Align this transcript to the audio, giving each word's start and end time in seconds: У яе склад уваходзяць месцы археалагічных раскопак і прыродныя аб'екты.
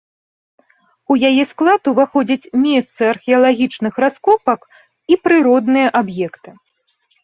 У 1.13 1.17
яе 1.29 1.43
склад 1.51 1.81
уваходзяць 1.91 2.51
месцы 2.65 3.01
археалагічных 3.13 3.93
раскопак 4.07 4.59
і 5.15 5.23
прыродныя 5.27 5.87
аб'екты. 6.05 6.61